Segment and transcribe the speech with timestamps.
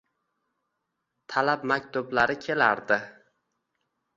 [1.29, 2.99] talab maktublari kelardi.